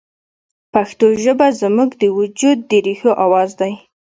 [0.73, 3.73] پښتو ژبه زموږ د وجود د ریښو اواز دی